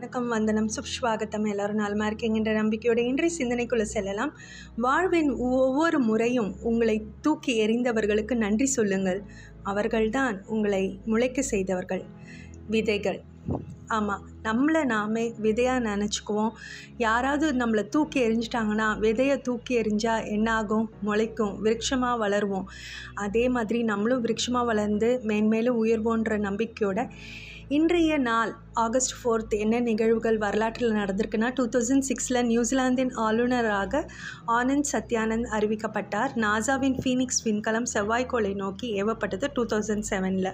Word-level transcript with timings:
வணக்கம் 0.00 0.28
வந்தனம் 0.28 0.68
சுப்ஸ்வாகத்தம் 0.68 1.48
எல்லாரும் 1.50 1.80
இருக்கீங்க 1.80 2.06
இருக்கீங்கன்ற 2.10 2.52
நம்பிக்கையோட 2.60 2.98
இன்றைய 2.98 3.30
சிந்தனைக்குள்ளே 3.38 3.82
செல்லலாம். 3.82 4.32
வாழ்வின் 4.76 5.30
ஒவ்வொரு 5.30 5.98
முறையும் 5.98 6.54
உங்களை 6.62 7.06
தூக்கி 7.20 7.66
எறிந்தவர்களுக்கு 7.66 8.34
நன்றி 8.34 8.66
சொல்லுங்கள். 8.66 9.22
அவர்கள்தான் 9.62 10.44
உங்களை 10.46 11.00
முளைக்க 11.04 11.42
செய்தவர்கள். 11.42 12.04
விதைகள். 12.68 13.22
ஆமாம் 13.86 14.24
நம்மளை 14.42 14.84
நாமே 14.84 15.34
விதையாக 15.38 15.84
நினச்சிக்குவோம். 15.88 16.50
யாராவது 16.96 17.52
நம்மளை 17.52 17.88
தூக்கி 17.88 18.28
எறிஞ்சிட்டாங்கன்னா 18.28 18.88
விதையை 18.98 19.40
தூக்கி 19.40 19.80
எறிஞ்சால் 19.80 20.26
என்னாகும்? 20.26 20.90
முளைக்கும். 21.04 21.54
விருட்சமாக 21.64 22.20
வளருவோம். 22.24 22.64
அதே 23.14 23.48
மாதிரி 23.48 23.82
நம்மளும் 23.82 24.24
விருட்சமாக 24.24 24.64
வளர்ந்து 24.64 25.20
மேன்மேலும் 25.22 25.84
உயர்வோன்ற 25.84 26.38
நம்பிக்கையோட 26.48 27.08
இன்றைய 27.76 28.18
நாள் 28.18 28.52
ஆகஸ்ட் 28.74 29.12
ஃபோர்த் 29.16 29.52
என்ன 29.58 29.80
நிகழ்வுகள் 29.80 30.38
வரலாற்றில் 30.38 30.92
நடந்திருக்குன்னா 30.92 31.52
டூ 31.54 31.68
தௌசண்ட் 31.68 32.04
சிக்ஸில் 32.08 32.46
நியூசிலாந்தின் 32.46 33.12
ஆளுநராக 33.14 34.00
ஆனந்த் 34.46 34.88
சத்யானந்த் 34.92 35.46
அறிவிக்கப்பட்டார். 35.50 36.32
நாசாவின் 36.36 36.96
ஃபீனிக்ஸ் 37.02 37.40
விண்கலம் 37.44 37.86
செவ்வாய்க்கோளை 37.94 38.54
நோக்கி 38.54 39.02
ஏவப்பட்டது 39.02 39.48
டூ 39.54 39.64
தௌசண்ட் 39.64 40.06
செவனில் 40.10 40.50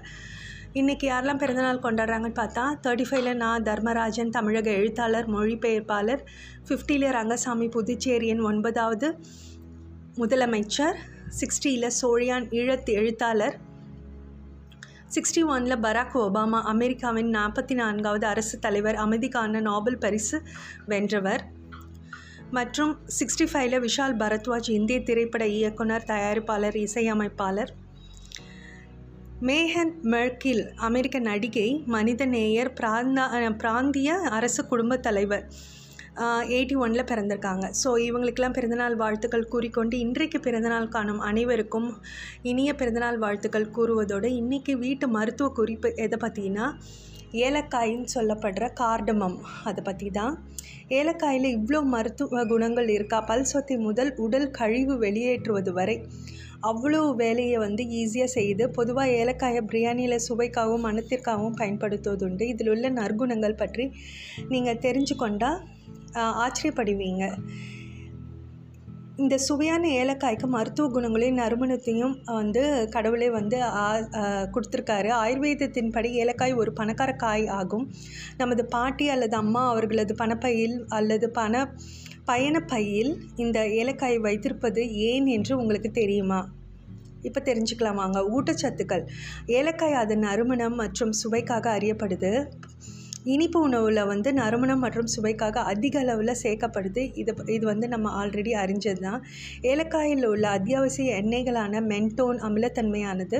இன்றைக்கி 0.74 1.06
யாரெல்லாம் 1.08 1.36
பிறந்தநாள் 1.36 1.82
கொண்டாடுறாங்கன்னு 1.82 2.38
பார்த்தா 2.42 2.64
தேர்ட்டி 2.82 3.06
ஃபைவ்ல 3.10 3.34
நான் 3.34 3.62
தர்மராஜன் 3.62 4.30
தமிழக 4.30 4.70
எழுத்தாளர் 4.70 5.30
மொழிபெயர்ப்பாளர் 5.30 6.24
ஃபிஃப்டியில் 6.68 7.10
ரங்கசாமி 7.10 7.68
புதுச்சேரியின் 7.68 8.42
ஒன்பதாவது 8.42 9.10
முதலமைச்சர் 10.16 10.98
சிக்ஸ்டியில் 11.40 11.94
சோழியான் 12.02 12.48
ஈழத்து 12.50 12.92
எழுத்தாளர் 12.92 13.56
சிக்ஸ்டி 15.14 15.42
ஒனில் 15.48 15.82
பராக் 15.82 16.14
ஒபாமா 16.14 16.60
அமெரிக்காவின் 16.62 17.30
நாற்பத்தி 17.30 17.74
நான்காவது 17.74 18.26
அரசு 18.26 18.58
தலைவர் 18.58 18.94
அமைதிக்கான 18.94 19.60
நோபல் 19.60 19.98
பரிசு 19.98 20.42
வென்றவர். 20.86 21.44
மற்றும் 22.50 22.98
சிக்ஸ்டி 23.18 23.46
ஃபைவ்ல 23.52 23.78
விஷால் 23.86 24.16
பரத்வாஜ் 24.22 24.70
இந்திய 24.70 25.02
திரைப்பட 25.02 25.46
இயக்குனர் 25.46 26.04
தயாரிப்பாளர் 26.06 26.76
இசையமைப்பாளர். 26.76 27.72
மேஹன் 29.42 29.94
மெர்கில் 30.02 30.74
அமெரிக்க 30.74 31.18
நடிகை 31.18 31.82
மனிதநேயர் 31.86 32.72
பிராந்தா 32.72 33.50
பிராந்திய 33.50 34.14
அரசு 34.38 34.66
குடும்பத் 34.66 35.02
தலைவர். 35.02 35.50
எயிட்டி 36.54 36.76
ஒனில் 36.84 37.08
பிறந்திருக்காங்க. 37.10 37.64
ஸோ 37.80 37.88
இவங்களுக்கெல்லாம் 38.06 38.56
பிறந்தநாள் 38.58 38.96
வாழ்த்துக்கள் 39.02 39.50
கூறிக்கொண்டு 39.54 39.96
இன்றைக்கு 40.04 40.38
பிறந்தநாள் 40.46 40.94
காணும் 40.94 41.20
அனைவருக்கும் 41.28 41.88
இனிய 42.50 42.72
பிறந்தநாள் 42.80 43.18
வாழ்த்துக்கள் 43.24 43.72
கூறுவதோடு 43.76 44.30
இன்றைக்கி 44.40 44.74
வீட்டு 44.84 45.08
மருத்துவ 45.16 45.48
குறிப்பு 45.58 45.90
எதை 46.04 46.18
பற்றினா 46.24 46.66
ஏலக்காயின்னு 47.46 48.08
சொல்லப்படுற 48.16 48.64
கார்டமம் 48.80 49.36
அதை 49.68 49.80
பற்றி 49.88 50.08
தான் 50.18 50.34
ஏலக்காயில் 50.98 51.48
இவ்வளோ 51.56 51.80
மருத்துவ 51.94 52.44
குணங்கள் 52.52 52.88
இருக்கா? 52.96 53.18
பல் 53.30 53.48
சொத்தை 53.50 53.76
முதல் 53.86 54.12
உடல் 54.24 54.48
கழிவு 54.58 54.94
வெளியேற்றுவது 55.04 55.72
வரை 55.78 55.96
அவ்வளோ 56.70 57.00
வேலையை 57.22 57.56
வந்து 57.64 57.82
ஈஸியாக 58.00 58.30
செய்து 58.36 58.64
பொதுவாக 58.76 59.16
ஏலக்காயை 59.20 59.62
பிரியாணியில் 59.70 60.24
சுவைக்காகவும் 60.26 60.86
மனத்திற்காகவும் 60.88 61.58
பயன்படுத்துவதுண்டு. 61.60 62.44
இதில் 62.52 62.70
உள்ள 62.74 62.88
நற்குணங்கள் 63.00 63.60
பற்றி 63.62 63.84
நீங்கள் 64.52 64.82
தெரிஞ்சுக்கொண்டால் 64.86 65.58
ஆச்சரியப்படுவீங்க. 66.42 67.24
இந்த 69.22 69.34
சுவையான 69.44 69.82
ஏலக்காய்க்கு 70.00 70.46
மருத்துவ 70.54 70.88
குணங்களையும் 70.94 71.38
நறுமணத்தையும் 71.38 72.16
வந்து 72.38 72.62
கடவுளே 72.94 73.28
வந்து 73.36 73.58
கொடுத்துருக்காரு. 74.54 75.10
ஆயுர்வேதத்தின்படி 75.22 76.10
ஏலக்காய் 76.22 76.58
ஒரு 76.62 76.72
பணக்கார 76.72 77.12
காய் 77.24 77.46
ஆகும். 77.60 77.86
நமது 78.40 78.64
பாட்டி 78.74 79.06
அல்லது 79.14 79.36
அம்மா 79.36 79.62
அவர்களது 79.70 80.16
பணப்பையில் 80.22 80.76
அல்லது 80.98 81.28
பண 81.38 81.54
பயணப்பையில் 82.30 83.12
இந்த 83.36 83.58
ஏலக்காய் 83.80 84.18
வைத்திருப்பது 84.18 84.82
ஏன் 85.10 85.26
என்று 85.36 85.52
உங்களுக்கு 85.58 85.90
தெரியுமா? 86.00 86.40
இப்போ 87.28 87.40
தெரிஞ்சுக்கலாமாங்க. 87.48 88.18
ஊட்டச்சத்துக்கள். 88.36 89.04
ஏலக்காய் 89.58 90.00
அதன் 90.02 90.24
நறுமணம் 90.26 90.76
மற்றும் 90.82 91.12
சுவைக்காக 91.20 91.66
அறியப்படுது. 91.78 92.32
இனிப்பு 93.32 93.58
உணவில் 93.66 94.00
வந்து 94.10 94.30
நறுமணம் 94.38 94.82
மற்றும் 94.84 95.08
சுவைக்காக 95.12 95.62
அதிக 95.70 95.94
அளவில் 96.02 96.32
சேர்க்கப்படுது. 96.42 97.02
இது 97.20 97.32
இது 97.54 97.64
வந்து 97.70 97.86
நம்ம 97.94 98.10
ஆல்ரெடி 98.20 98.52
அறிஞ்சது 98.62 99.00
தான் 99.06 99.22
ஏலக்காயில் 99.70 100.26
உள்ள 100.32 100.44
அத்தியாவசிய 100.56 101.16
எண்ணெய்களான 101.20 101.80
மென்டோன் 101.92 102.38
அமிலத்தன்மையானது 102.48 103.38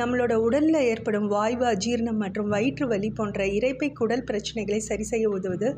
நம்மளோட 0.00 0.34
உடலில் 0.46 0.80
ஏற்படும் 0.92 1.28
வாய்வு 1.34 1.66
அஜீரணம் 1.72 2.20
மற்றும் 2.24 2.48
வயிற்று 2.54 2.86
வலி 2.92 3.10
போன்ற 3.18 3.46
இறைப்பை 3.58 3.90
குடல் 4.00 4.26
பிரச்சனைகளை 4.30 4.80
சரி 4.88 5.06
செய்ய 5.12 5.28
உதவுது. 5.36 5.70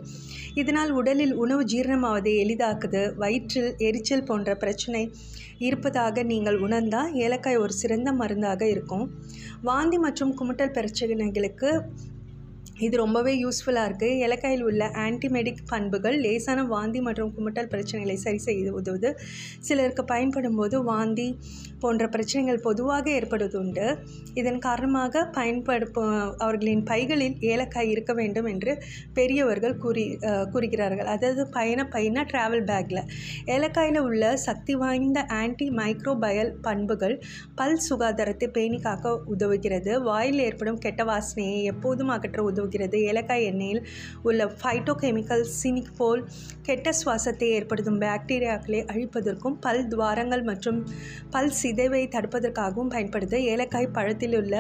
இதனால் 0.63 0.93
உடலில் 1.01 1.35
உணவு 1.45 1.65
ஜீரணமாவதை 1.73 2.35
எளிதாக்குது. 2.45 3.03
வயிற்றில் 3.25 3.71
எரிச்சல் 3.89 4.29
போன்ற 4.31 4.55
பிரச்சனை 4.63 5.03
இருப்பதாக 5.69 6.23
நீங்கள் 6.33 6.59
உணர்ந்தால் 6.67 7.11
ஏலக்காய் 7.25 7.63
ஒரு 7.65 7.75
சிறந்த 7.83 8.11
மருந்தாக 8.21 8.63
இருக்கும். 8.75 9.05
வாந்தி 9.69 9.99
மற்றும் 10.07 10.33
குமுட்டல் 10.39 10.75
பிரச்சனைகளுக்கு 10.79 11.71
இது 12.87 12.95
ரொம்பவே 13.03 13.33
யூஸ்ஃபுல்லாக 13.43 13.89
இருக்குது 13.89 14.19
ஏலக்காயில் 14.25 14.65
உள்ள 14.69 14.83
ஆன்டிமெடிக் 15.05 15.61
பண்புகள் 15.73 16.17
லேசான 16.25 16.65
வாந்தி 16.73 17.01
மற்றும் 17.07 17.33
குமட்டல் 17.37 17.71
பிரச்சனைகளை 17.73 18.17
சரி 18.25 18.41
செய்து 18.47 18.71
உதவுது. 18.81 19.11
சிலருக்கு 19.67 20.05
பயன்படும் 20.13 20.59
போது 20.61 20.77
வாந்தி 20.91 21.27
போன்ற 21.83 22.05
பிரச்சனைகள் 22.15 22.63
பொதுவாக 22.67 23.05
ஏற்படுவது 23.19 23.57
உண்டு 23.63 23.87
இதன் 24.41 24.61
காரணமாக 24.67 25.23
பயன்படு 25.37 25.87
அவர்களின் 26.45 26.85
பைகளில் 26.91 27.37
ஏலக்காய் 27.53 27.91
இருக்க 27.95 28.13
வேண்டும் 28.21 28.49
என்று 28.53 28.73
பெரியவர்கள் 29.19 29.77
கூறி 29.85 30.05
கூறுகிறார்கள். 30.55 31.11
அதாவது 31.15 31.45
பயண 31.59 31.81
பையனா 31.95 32.25
ட்ராவல் 32.33 32.67
பேக்கில் 32.71 33.03
ஏலக்காயில் 33.55 34.01
உள்ள 34.09 34.25
சக்தி 34.47 34.75
வாய்ந்த 34.83 35.19
ஆன்டி 35.41 35.69
மைக்ரோபயல் 35.81 36.53
பண்புகள் 36.67 37.17
பல் 37.61 37.79
சுகாதாரத்தை 37.89 38.49
பேணி 38.59 38.81
காக்க 38.89 39.15
உதவுகிறது. 39.35 39.93
வாயில் 40.09 40.45
ஏற்படும் 40.49 40.83
கெட்ட 40.87 41.03
வாசனையை 41.13 41.61
எப்போதும் 41.75 42.13
அகற்ற 42.17 42.41
உதவு 42.51 42.69
போகிறது 42.71 42.99
ஏலக்காய் 43.11 43.47
எண்ணெயில் 43.51 43.83
உள்ள 44.29 44.47
ஃபைட்டோ 44.61 44.95
கெமிக்கல் 45.03 45.45
சினிக் 45.61 45.93
போல் 45.99 46.23
கெட்ட 46.69 46.95
சுவாசத்தை 47.01 47.49
ஏற்படுத்தும் 47.59 48.01
பாக்டீரியாக்களை 48.05 48.81
அழிப்பதற்கும் 48.93 49.59
பல் 49.67 49.83
துவாரங்கள் 49.93 50.45
மற்றும் 50.51 50.81
பல் 51.35 51.53
சிதைவை 51.61 52.03
தடுப்பதற்காகவும் 52.15 52.95
பயன்படுது. 52.95 53.39
ஏலக்காய் 53.55 53.95
பழத்தில் 53.99 54.39
உள்ள 54.41 54.55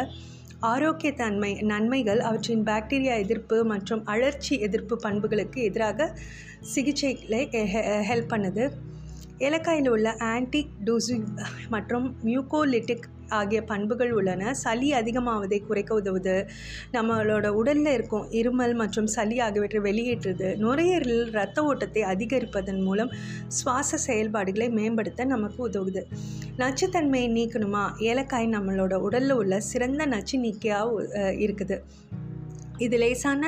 ஆரோக்கிய 0.70 1.10
தன்மை 1.20 1.50
நன்மைகள் 1.70 2.20
அவற்றின் 2.28 2.64
பாக்டீரியா 2.68 3.14
எதிர்ப்பு 3.24 3.58
மற்றும் 3.72 4.02
அழற்சி 4.14 4.54
எதிர்ப்பு 4.66 4.96
பண்புகளுக்கு 5.04 5.60
எதிராக 5.68 6.08
சிகிச்சைகளை 6.72 7.42
ஹெல்ப் 8.08 8.32
பண்ணுது. 8.32 8.64
ஏலக்காயில் 9.46 9.88
உள்ள 9.88 10.08
ஆன்டி 10.32 10.60
டூசிங் 10.86 11.26
மற்றும் 11.74 12.06
மியூகோலிட்டிக் 12.24 13.06
ஆகிய 13.38 13.58
பண்புகள் 13.64 14.12
உள்ளன. 14.12 14.52
சளி 14.54 14.88
அதிகமாவதை 14.92 15.58
குறைக்க 15.66 16.00
உதவுது. 16.00 16.34
நம்மளோட 16.92 17.46
உடலில் 17.60 17.90
இருக்கும் 17.96 18.26
இருமல் 18.40 18.74
மற்றும் 18.74 19.06
சளி 19.06 19.36
ஆகியவற்றை 19.40 19.80
வெளியேற்றுது. 19.88 20.48
நுரையீரலில் 20.64 21.30
இரத்த 21.34 21.64
ஓட்டத்தை 21.64 22.02
அதிகரிப்பதன் 22.02 22.82
மூலம் 22.82 23.12
சுவாச 23.58 24.00
செயல்பாடுகளை 24.06 24.68
மேம்படுத்த 24.78 25.24
நமக்கு 25.24 25.60
உதவுது. 25.68 26.02
நச்சுத்தன்மையை 26.58 27.30
நீக்கணுமா? 27.38 27.84
ஏலக்காய் 28.10 28.54
நம்மளோட 28.56 28.94
உடலில் 29.06 29.36
உள்ள 29.40 29.60
சிறந்த 29.70 30.06
நச்சு 30.06 30.38
நீக்கியாக 30.38 31.06
இருக்குது. 31.46 31.78
இது 32.78 32.96
லேசான 32.98 33.44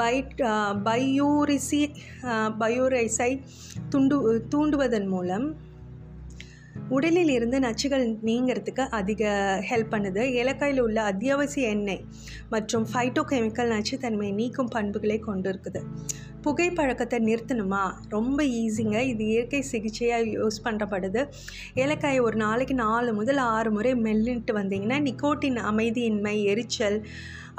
பை 0.00 0.14
பயோரிசி 0.86 1.82
பயோரைஸை 2.62 3.30
துண்டு 3.92 4.16
தூண்டுவதன் 4.52 5.08
மூலம் 5.14 5.46
உடலில் 6.94 7.32
இருந்து 7.34 7.58
நச்சுகள் 7.64 8.04
நீங்கிறதுக்கு 8.28 8.84
அதிக 8.98 9.22
ஹெல்ப் 9.68 9.92
பண்ணுது. 9.92 10.22
ஏலக்காயில் 10.40 10.80
உள்ள 10.84 10.98
அத்தியாவசிய 11.10 11.74
எண்ணெய் 11.74 12.02
மற்றும் 12.52 12.84
ஃபைட்டோ 12.90 13.22
கெமிக்கல் 13.30 13.72
நச்சுத்தன்மை 13.74 14.30
நீக்கும் 14.40 14.72
பண்புகளை 14.74 15.18
கொண்டு 15.28 15.48
இருக்குது 15.52 15.82
புகைப்பழக்கத்தை 16.44 17.18
நிறுத்தணுமா? 17.28 17.84
ரொம்ப 18.08 18.38
ஈஸிங்க 18.62 18.98
இது 19.12 19.24
இயற்கை 19.34 19.60
சிகிச்சையாக 19.70 20.26
யூஸ் 20.36 20.58
பண்ணுறப்படுது 20.66 21.22
ஏலக்காயை 21.82 22.20
ஒரு 22.26 22.38
நாளைக்கு 22.44 22.74
நாலு 22.86 23.12
முதல் 23.20 23.40
ஆறு 23.54 23.70
முறை 23.76 23.94
மெல்லிட்டு 24.08 24.54
வந்தீங்கன்னா 24.60 24.98
நிக்கோட்டின் 25.08 25.58
அமைதியின்மை 25.70 26.36
எரிச்சல் 26.52 26.98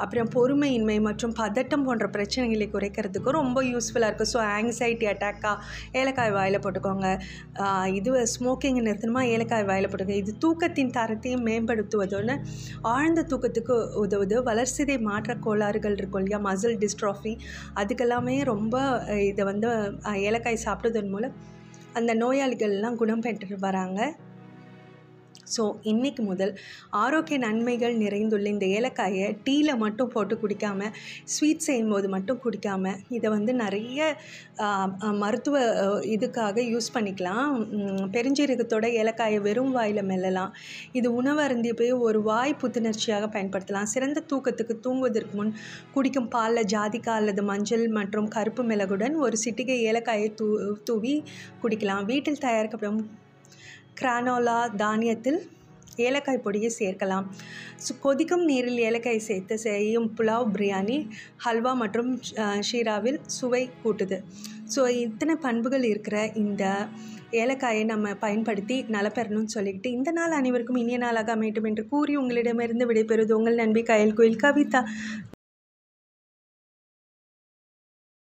அப்புறம் 0.02 0.28
பொறுமையின்மை 0.34 0.96
மற்றும் 1.06 1.34
பதட்டம் 1.40 1.84
போன்ற 1.86 2.06
பிரச்சனைகளை 2.16 2.66
குறைக்கிறதுக்கு 2.74 3.30
ரொம்ப 3.38 3.58
யூஸ்ஃபுல்லாக 3.70 4.10
இருக்குது 4.10 4.32
ஸோ 4.34 4.40
ஆங்ஸைட்டி 4.56 5.06
அட்டாக்காக 5.12 5.56
ஏலக்காய் 6.00 6.34
வாயில் 6.36 6.62
போட்டுக்கோங்க. 6.64 7.08
இது 7.98 8.10
ஸ்மோக்கிங் 8.34 8.80
நிறுத்தணுமா? 8.88 9.22
ஏலக்காய் 9.34 9.66
வாயில் 9.70 9.90
போட்டுக்கோங்க. 9.90 10.22
இது 10.24 10.34
தூக்கத்தின் 10.44 10.94
தரத்தையும் 10.98 11.44
மேம்படுத்துவதோடு 11.48 12.36
ஆழ்ந்த 12.94 13.26
தூக்கத்துக்கு 13.32 13.76
உதவுது. 14.04 14.36
வளர்சிதை 14.50 14.98
மாற்ற 15.08 15.36
கோளாறுகள் 15.46 15.98
இருக்கும் 16.00 16.22
இல்லையா? 16.24 16.40
மசில் 16.48 16.78
டிஸ்ட்ராஃபி 16.84 17.34
அதுக்கெல்லாமே 17.82 18.36
ரொம்ப 18.52 18.76
இதை 19.30 19.44
வந்து 19.52 19.68
ஏலக்காய் 20.28 20.64
சாப்பிட்டதன் 20.66 21.12
மூலம் 21.16 21.36
அந்த 21.98 22.12
நோயாளிகள்லாம் 22.22 22.96
குணம் 23.02 23.22
பெற்று 23.26 23.56
வராங்க. 23.66 24.00
ஸோ 25.54 25.62
இன்றைக்கு 25.90 26.22
முதல் 26.30 26.52
ஆரோக்கிய 27.02 27.38
நன்மைகள் 27.46 27.94
நிறைந்துள்ள 28.02 28.48
இந்த 28.54 28.66
ஏலக்காயை 28.78 29.26
டீயில் 29.46 29.80
மட்டும் 29.84 30.12
போட்டு 30.14 30.34
குடிக்காமல் 30.42 30.92
ஸ்வீட் 31.34 31.66
செய்யும்போது 31.68 32.06
மட்டும் 32.16 32.40
குடிக்காமல் 32.44 32.98
இதை 33.18 33.28
வந்து 33.36 33.54
நிறைய 33.62 34.00
மருத்துவ 35.22 35.56
இதுக்காக 36.14 36.56
யூஸ் 36.72 36.88
பண்ணிக்கலாம். 36.96 37.50
பெருஞ்சீரகத்தோட 38.14 38.86
ஏலக்காயை 39.00 39.38
வெறும் 39.48 39.72
வாயில் 39.76 40.02
மெல்லலாம். 40.10 40.52
இது 40.98 41.08
உணவருந்தி 41.20 41.72
போய் 41.80 41.92
ஒரு 42.06 42.20
வாய் 42.30 42.58
புத்துணர்ச்சியாக 42.62 43.24
பயன்படுத்தலாம். 43.34 43.90
சிறந்த 43.94 44.24
தூக்கத்துக்கு 44.32 44.76
தூங்குவதற்கு 44.86 45.34
முன் 45.40 45.52
குடிக்கும் 45.96 46.30
பாலில் 46.34 46.70
ஜாதிக்காய் 46.74 47.20
அல்லது 47.20 47.44
மஞ்சள் 47.50 47.84
மற்றும் 47.98 48.30
கருப்பு 48.36 48.64
மிளகுடன் 48.70 49.14
ஒரு 49.26 49.38
சிட்டிகை 49.44 49.78
ஏலக்காயை 49.90 50.28
தூ 50.40 50.48
தூவி 50.88 51.14
குடிக்கலாம். 51.62 52.04
வீட்டில் 52.12 52.44
தயாரிக்கப்படும் 52.46 53.00
கிரானோலா 54.00 54.58
தானியத்தில் 54.82 55.38
ஏலக்காய் 56.06 56.44
பொடியை 56.44 56.70
சேர்க்கலாம். 56.78 57.26
ஸோ 57.84 57.92
கொதிக்கும் 58.04 58.44
நீரில் 58.50 58.80
ஏலக்காய் 58.88 59.26
சேர்த்து 59.28 59.56
செய்யும் 59.66 60.08
புலாவ் 60.16 60.50
பிரியாணி 60.54 60.96
ஹல்வா 61.44 61.72
மற்றும் 61.82 62.10
ஷீராவில் 62.68 63.20
சுவை 63.36 63.62
கூட்டுது. 63.84 64.18
ஸோ 64.74 64.82
இத்தனை 65.04 65.36
பண்புகள் 65.46 65.86
இருக்கிற 65.92 66.18
இந்த 66.42 66.64
ஏலக்காயை 67.42 67.84
நம்ம 67.92 68.12
பயன்படுத்தி 68.24 68.76
நலப்பெறணும்னு 68.96 69.54
சொல்லிக்கிட்டு 69.56 69.90
இந்த 69.98 70.10
நாள் 70.18 70.36
அனைவருக்கும் 70.40 70.80
இனிய 70.82 70.98
நாளாக 71.04 71.32
அமையட்டும் 71.36 71.68
என்று 71.70 71.84
கூறி 71.92 72.12
உங்களிடமிருந்து 72.22 72.88
விடைபெறுவது 72.90 73.34
உங்கள் 73.38 73.60
நண்பி 73.62 73.84
கயல் 73.90 74.16
கோயில் 74.20 74.42
கவிதா. 74.44 74.82